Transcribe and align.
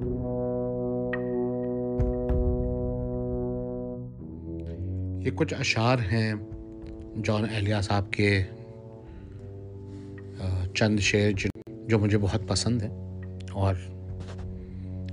یہ 0.00 0.08
کچھ 5.34 5.54
اشعار 5.54 5.98
ہیں 5.98 6.34
جان 7.24 7.44
اہلیہ 7.54 7.74
صاحب 7.82 8.12
کے 8.12 8.42
چند 10.74 11.00
شعر 11.00 11.46
جو 11.88 11.98
مجھے 11.98 12.18
بہت 12.18 12.40
پسند 12.48 12.82
ہیں 12.82 12.90
اور 13.52 13.74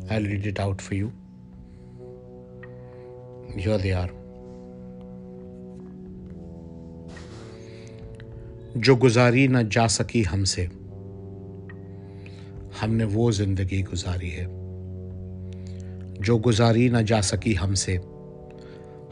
I 0.09 0.25
read 0.25 0.47
it 0.47 0.59
out 0.59 0.81
for 0.81 0.93
you 0.93 1.07
your 3.55 3.79
they 3.79 3.93
are 3.93 4.07
جو 8.75 8.95
گزاری 8.95 9.47
نہ 9.47 9.57
جا 9.71 9.87
سکی 9.87 10.23
ہم 10.33 10.43
سے، 10.43 10.65
ہم 12.81 12.89
نے 12.89 13.03
وہ 13.03 13.31
زندگی 13.31 13.85
گزاری 13.85 14.31
ہے۔ 14.31 14.62
جو 16.23 16.37
گزاری 16.37 16.89
نہ 16.89 16.97
جا 16.97 17.21
سکی 17.21 17.55
ہم 17.57 17.73
سے۔ 17.73 17.97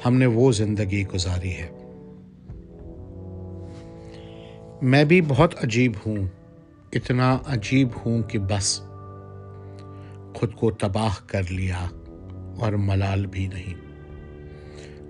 ہم 0.06 0.18
نے 0.18 0.26
وہ 0.26 0.52
زندگی 0.52 1.04
گزاری 1.14 1.52
ہے۔ 1.52 1.70
میں 4.82 5.04
بھی 5.04 5.22
بہت 5.22 5.66
عجیب 5.66 5.92
ہوں، 6.06 6.16
اتنا 6.94 7.38
عجیب 7.46 7.88
ہوں 8.06 8.22
کہ 8.24 8.40
بس 8.40 8.82
خود 10.36 10.56
کو 10.56 10.72
تباہ 10.72 11.28
کر 11.28 11.42
لیا 11.50 11.86
اور 12.60 12.74
ملال 12.74 13.26
بھی 13.26 13.48
نہیں۔ 13.48 13.74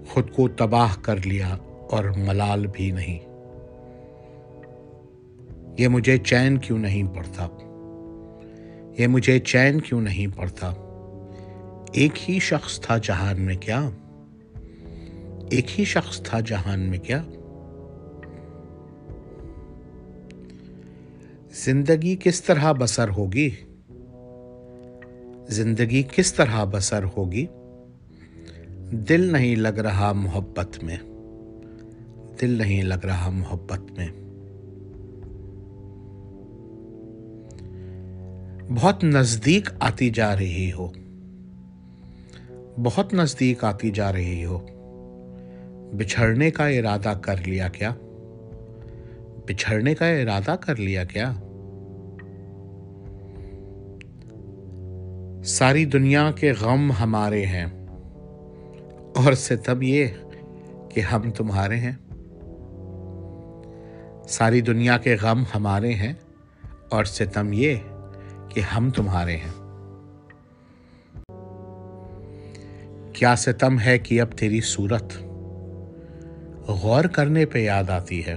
خود 0.07 0.31
کو 0.31 0.47
تباہ 0.47 0.95
کر 1.01 1.15
لیا 1.25 1.57
اور 1.89 2.03
ملال 2.03 2.67
بھی 2.67 2.91
نہیں۔ 2.91 3.19
یہ 5.77 5.87
مجھے 5.87 6.17
چین 6.17 6.57
کیوں 6.57 6.79
نہیں 6.79 7.03
پڑتا؟ 7.03 7.47
یہ 8.97 9.07
مجھے 9.07 9.39
چین 9.39 9.81
کیوں 9.81 10.01
نہیں 10.01 10.37
پڑتا؟ 10.37 10.73
ایک 11.91 12.29
ہی 12.29 12.39
شخص 12.39 12.81
تھا 12.81 12.97
جہان 12.97 13.41
میں 13.41 13.55
کیا؟ 13.55 13.89
ایک 15.51 15.79
ہی 15.79 15.85
شخص 15.85 16.21
تھا 16.23 16.39
جہان 16.39 16.79
میں 16.79 16.99
کیا؟ 16.99 17.23
زندگی 21.51 22.15
کس 22.15 22.43
طرح 22.43 22.71
بسر 22.71 23.09
ہوگی؟ 23.09 23.49
زندگی 25.49 26.03
کس 26.03 26.33
طرح 26.33 26.63
بسر 26.63 27.03
ہوگی؟ 27.17 27.45
دل 28.91 29.21
نہیں 29.21 29.55
لگ 29.55 29.79
رہا 29.79 30.11
محبت 30.11 30.83
میں۔ 30.83 30.97
دل 32.41 32.49
نہیں 32.49 32.83
لگ 32.83 33.05
رہا 33.05 33.29
محبت 33.29 33.81
میں۔ 33.91 34.07
بہت 38.75 39.03
نزدیک 39.03 39.69
آتی 39.79 40.09
جا 40.09 40.35
رہی 40.35 40.71
ہو۔ 40.73 40.87
بہت 42.83 43.13
نزدیک 43.13 43.63
آتی 43.63 43.91
جا 43.91 44.13
رہی 44.13 44.45
ہو۔ 44.45 44.59
بچھڑنے 45.93 46.51
کا 46.51 46.67
ارادہ 46.67 47.13
کر 47.21 47.35
لیا 47.45 47.67
کیا؟ 47.67 47.89
بچھڑنے 49.47 49.95
کا 49.95 50.07
ارادہ 50.07 50.55
کر 50.55 50.75
لیا 50.75 51.03
کیا؟ 51.03 51.33
ساری 55.45 55.85
دنیا 55.85 56.31
کے 56.31 56.51
غم 56.51 56.91
ہمارے 56.91 57.45
ہیں۔ 57.45 57.65
اور 59.15 59.33
ستم 59.33 59.81
یہ 59.81 60.05
کہ 60.89 60.99
ہم 60.99 61.31
تمہارے 61.31 61.75
ہیں۔ 61.75 61.91
ساری 64.27 64.61
دنیا 64.61 64.97
کے 64.97 65.15
غم 65.21 65.43
ہمارے 65.55 65.93
ہیں۔ 65.93 66.13
اور 66.89 67.05
ستم 67.05 67.53
یہ 67.53 67.75
کہ 68.49 68.59
ہم 68.59 68.89
تمہارے 68.89 69.37
ہیں۔ 69.37 69.60
کیا 73.21 73.35
ستم 73.35 73.79
ہے 73.79 73.99
کہ 73.99 74.21
اب 74.21 74.37
تیری 74.37 74.61
صورت 74.61 75.13
غور 76.67 77.05
کرنے 77.05 77.45
پہ 77.45 77.59
یاد 77.59 77.89
آتی 77.89 78.21
ہے؟ 78.25 78.35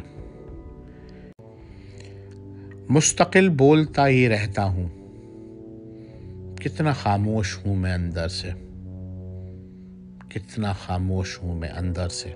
مستقل 2.89 3.49
بولتا 3.49 4.09
ہی 4.09 4.29
رہتا 4.29 4.65
ہوں۔ 4.65 4.89
کتنا 6.57 6.93
خاموش 6.93 7.59
ہوں 7.67 7.77
میں 7.77 7.95
اندر 7.95 8.29
سے۔ 8.29 8.51
کتنا 10.29 10.73
خاموش 10.73 11.43
ہوں 11.43 11.55
میں 11.55 11.69
اندر 11.69 12.09
سے۔ 12.09 12.33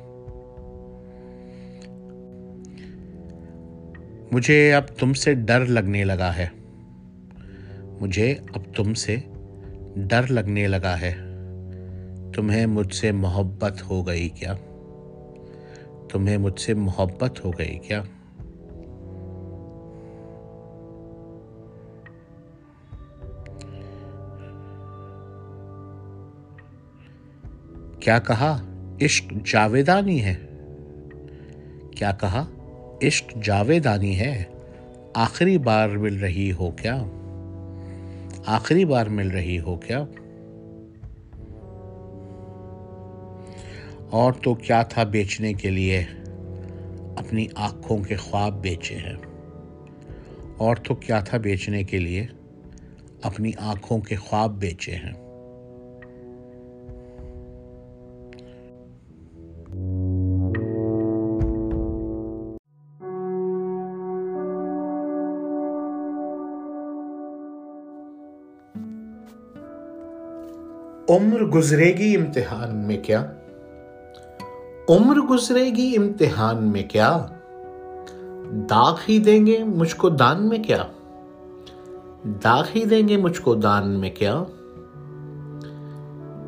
مجھے 4.32 4.74
اب 4.74 4.82
تم 4.98 5.12
سے 5.12 5.34
ڈر 5.34 5.66
لگنے 5.66 6.04
لگا 6.04 6.36
ہے۔ 6.36 6.46
مجھے 8.00 8.34
اب 8.54 8.74
تم 8.76 8.94
سے 8.94 9.16
ڈر 9.96 10.26
لگنے 10.28 10.66
لگا 10.66 11.00
ہے۔ 11.00 11.27
تمہیں 12.38 12.66
مجھ 12.66 12.94
سے 12.94 13.12
محبت 13.12 13.90
ہو 13.90 14.06
گئی 14.06 14.28
کیا؟ 14.28 14.54
تمہیں 16.12 16.36
مجھ 16.36 16.60
سے 16.60 16.74
محبت 16.74 17.44
ہو 17.44 17.50
گئی 17.58 17.78
کیا؟ 17.78 18.02
کیا 28.00 28.18
کہا 28.18 28.62
عشق 29.02 29.32
جاویدانی 29.46 30.24
ہے؟ 30.24 30.34
کیا 31.96 32.12
کہا 32.12 32.44
عشق 33.02 33.44
جاویدانی 33.44 34.18
ہے؟ 34.18 34.44
آخری 35.14 35.58
بار 35.58 35.88
مل 35.88 36.18
رہی 36.18 36.52
ہو 36.52 36.70
کیا؟ 36.70 37.02
آخری 38.46 38.84
بار 38.84 39.06
مل 39.06 39.30
رہی 39.30 39.60
ہو 39.60 39.76
کیا؟ 39.76 40.04
اور 44.10 44.32
تو 44.32 44.54
کیا 44.54 44.82
تھا 44.82 45.02
بیچنے 45.02 45.52
کے 45.52 45.70
لیے؟ 45.70 46.04
اپنی 47.16 47.46
آنکھوں 47.54 47.98
کے 47.98 48.16
خواب 48.16 48.62
بیچے 48.62 48.94
ہیں۔ 48.94 49.16
اور 50.56 50.76
تو 50.76 50.94
کیا 50.94 51.20
تھا 51.20 51.38
بیچنے 51.38 51.84
کے 51.84 51.98
لیے؟ 51.98 52.26
اپنی 53.22 53.52
آنکھوں 53.58 53.98
کے 53.98 54.16
خواب 54.16 54.60
بیچے 54.60 54.92
ہیں۔ 54.92 55.28
عمر 71.08 71.44
گزرے 71.44 71.92
گی 71.92 72.16
امتحان 72.16 72.76
میں 72.76 72.96
کیا؟ 72.96 73.32
عمر 74.88 75.16
گزرے 75.16 75.64
گی 75.64 75.96
امتحان 75.96 76.64
میں 76.64 76.82
کیا؟ 76.82 77.26
داغ 78.70 78.96
ہی 79.08 79.18
دیں 79.18 79.46
گے 79.46 79.64
مجھ 79.64 79.96
کو 79.96 80.08
دان 80.08 80.48
میں 80.48 80.58
کیا؟ 80.58 80.84
داغ 82.24 82.64
ہی 82.74 82.84
دیں 82.84 83.08
گے 83.08 83.16
مجھ 83.16 83.40
کو 83.40 83.54
دان 83.54 83.90
میں 83.90 84.10
کیا؟ 84.10 84.42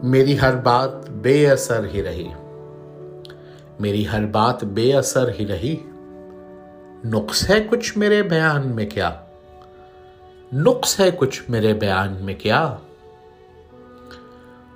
میری 0.02 0.40
ہر 0.40 0.56
بات 0.56 1.10
بے 1.10 1.50
اثر 1.50 1.86
ہی 1.94 2.02
رہی۔ 2.02 2.28
میری 3.80 4.08
ہر 4.08 4.26
بات 4.26 4.64
بے 4.64 4.94
اثر 4.94 5.28
ہی 5.38 5.46
رہی۔ 5.46 5.76
نقص 7.04 7.50
ہے 7.50 7.66
کچھ 7.70 7.98
میرے 7.98 8.22
بیان 8.22 8.68
میں 8.68 8.90
کیا؟ 8.90 9.10
نقص 10.52 11.00
ہے 11.00 11.10
کچھ 11.16 11.42
میرے 11.48 11.74
بیان 11.74 12.16
میں 12.20 12.34
کیا؟ 12.34 12.76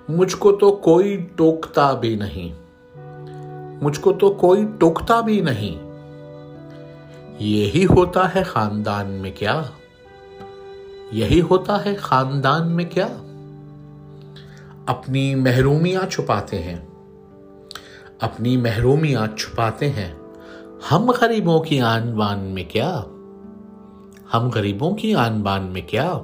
مجھ 0.09 0.37
کو 0.37 0.53
تو 0.53 0.77
کوئی 0.77 1.27
ٹوکتا 1.37 1.93
بھی 1.93 2.17
نہیں۔ 2.17 2.64
مجھ 3.83 4.01
کو 4.01 4.13
تو 4.13 4.35
کوئی 4.35 4.67
ٹوکتا 4.79 5.21
بھی 5.21 5.41
نہیں۔ 5.41 5.85
یہی 7.39 7.85
ہوتا 7.85 8.35
ہے 8.35 8.43
خاندان 8.43 9.11
میں 9.11 9.31
کیا؟ 9.39 9.63
یہی 11.13 11.41
ہوتا 11.41 11.85
ہے 11.85 11.95
خاندان 11.95 12.73
میں 12.73 12.85
کیا؟ 12.85 13.09
اپنی 14.87 15.35
محرومیاں 15.35 16.11
چھپاتے 16.11 16.63
ہیں۔ 16.63 16.77
اپنی 18.21 18.57
محرومیاں 18.57 19.27
چھپاتے 19.37 19.91
ہیں۔ 19.91 20.15
ہم 20.93 21.11
غریبوں 21.11 21.61
کی 21.61 21.81
آن 21.81 22.15
بان 22.15 22.39
میں 22.39 22.65
کیا؟ 22.65 23.01
ہم 24.35 24.51
غریبوں 24.55 24.97
کی 24.97 25.15
آن 25.15 25.43
بان 25.43 25.63
میں 25.63 25.83
کیا؟ 25.87 26.15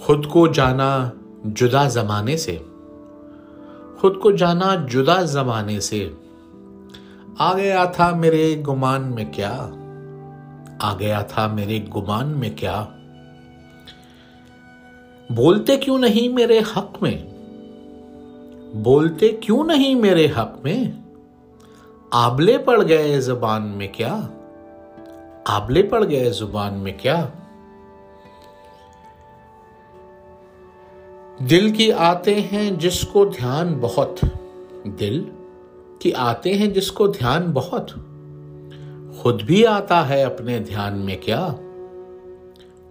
خود 0.00 0.26
کو 0.26 0.46
جانا 0.46 1.10
جدا 1.44 1.88
زمانے 1.88 2.36
سے۔ 2.36 2.58
خود 4.00 4.20
کو 4.20 4.30
جانا 4.30 4.74
جدا 4.90 5.22
زمانے 5.22 5.80
سے۔ 5.80 6.08
آ 7.38 7.56
گیا 7.56 7.84
تھا 7.84 8.10
میرے 8.10 8.62
گمان 8.68 9.02
میں 9.02 9.24
کیا؟ 9.32 9.68
آ 10.80 10.96
گیا 10.98 11.22
تھا 11.22 11.46
میرے 11.46 11.80
گمان 11.96 12.28
میں 12.28 12.50
کیا؟ 12.56 12.84
بولتے 15.30 15.76
کیوں 15.76 15.98
نہیں 15.98 16.28
میرے 16.28 16.58
حق 16.58 17.02
میں؟ 17.02 17.18
بولتے 18.74 19.28
کیوں 19.28 19.64
نہیں 19.64 19.94
میرے 19.94 20.26
حق 20.38 20.58
میں؟ 20.62 20.84
آبلے 22.10 22.58
پڑ 22.58 22.88
گئے 22.88 23.20
زبان 23.20 23.66
میں 23.66 23.88
کیا؟ 23.92 24.20
آبلے 25.44 25.82
پڑ 25.82 26.04
گئے 26.04 26.30
زبان 26.30 26.74
میں 26.74 26.92
کیا؟ 26.98 27.26
دل 31.50 31.70
کی 31.70 31.92
آتے 31.92 32.40
ہیں 32.40 32.70
جس 32.70 33.00
کو 33.00 33.24
دھیان 33.24 33.78
بہت۔ 33.80 34.24
دل 35.00 35.24
کی 35.98 36.12
آتے 36.14 36.54
ہیں 36.54 36.66
جس 36.66 36.92
کو 36.92 37.06
دھیان 37.06 37.50
بہت۔ 37.52 37.90
خود 39.16 39.42
بھی 39.42 39.66
آتا 39.66 40.08
ہے 40.08 40.22
اپنے 40.22 40.58
دھیان 40.58 40.98
میں 40.98 41.16
کیا؟ 41.16 41.48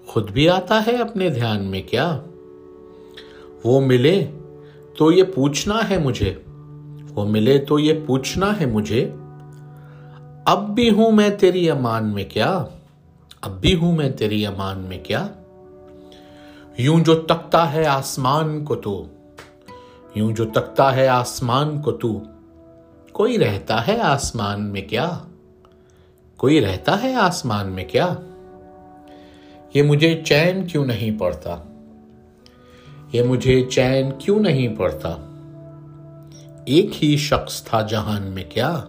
خود 0.07 0.31
بھی 0.31 0.49
آتا 0.49 0.81
ہے 0.87 0.95
اپنے 0.95 1.29
دھیان 1.29 1.63
میں 1.63 1.81
کیا؟ 1.81 2.21
وہ 3.63 3.81
ملے 3.81 4.31
تو 4.97 5.11
یہ 5.11 5.23
پوچھنا 5.23 5.89
ہے 5.89 5.97
مجھے۔ 5.97 6.33
وہ 7.15 7.25
ملے 7.25 7.57
تو 7.57 7.79
یہ 7.79 7.93
پوچھنا 8.05 8.59
ہے 8.59 8.65
مجھے۔ 8.65 9.11
اب 10.45 10.75
بھی 10.75 10.89
ہوں 10.89 11.11
میں 11.11 11.29
تیری 11.29 11.69
امان 11.69 12.13
میں 12.13 12.25
کیا؟ 12.29 12.65
اب 13.41 13.61
بھی 13.61 13.75
ہوں 13.75 13.95
میں 13.95 14.09
تیری 14.09 14.45
امان 14.45 14.79
میں 14.79 14.99
کیا؟ 15.03 15.27
یوں 16.77 16.99
جو 16.99 17.21
تکتا 17.21 17.73
ہے 17.73 17.85
آسمان 17.85 18.65
کو 18.65 18.75
تو، 18.75 19.05
یوں 20.15 20.31
جو 20.31 20.45
تکتا 20.45 20.95
ہے 20.95 21.07
آسمان 21.07 21.81
کو 21.81 21.91
تو، 21.91 22.19
کوئی 23.11 23.37
رہتا 23.37 23.87
ہے 23.87 23.99
آسمان 24.01 24.65
میں 24.65 24.81
کیا؟ 24.81 25.19
کوئی 26.37 26.61
رہتا 26.61 27.03
ہے 27.03 27.13
آسمان 27.15 27.71
میں 27.71 27.85
کیا؟ 27.85 28.13
یہ 29.73 29.83
مجھے 29.83 30.23
چین 30.25 30.67
کیوں 30.67 30.85
نہیں 30.85 31.19
پڑتا 31.19 31.55
یہ 33.13 33.23
مجھے 33.23 33.65
چین 33.69 34.11
کیوں 34.19 34.39
نہیں 34.39 34.75
پڑتا 34.75 35.09
ایک 36.65 37.03
ہی 37.03 37.17
شخص 37.17 37.63
تھا 37.63 37.81
جہان 37.81 38.23
میں 38.23 38.43
کیا؟ 38.49 38.85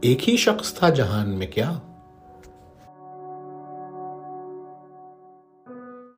ایک 0.00 0.28
ہی 0.28 0.36
شخص 0.36 0.74
تھا 0.74 0.88
جہان 0.88 1.30
میں 1.30 1.46
کیا؟ 1.46 1.78